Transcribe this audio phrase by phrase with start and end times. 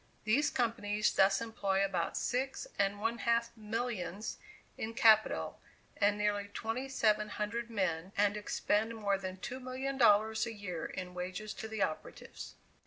[0.23, 4.39] These companies thus employ about six and one half millions
[4.75, 5.61] in capital,
[5.95, 11.53] and nearly twenty seven hundred men, and expend more than $2,000,000 a year in wages
[11.53, 12.55] to the operatives.